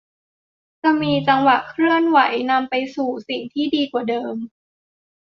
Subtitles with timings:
[1.01, 2.19] มีจังหวะเคลื่อนไหว
[2.51, 4.35] นำไปสู่สิ่งที่ดีกว่าเดิม